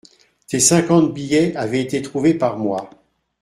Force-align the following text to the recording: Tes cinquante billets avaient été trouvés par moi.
Tes 0.47 0.59
cinquante 0.59 1.13
billets 1.13 1.55
avaient 1.55 1.79
été 1.79 2.01
trouvés 2.01 2.33
par 2.33 2.57
moi. 2.57 2.89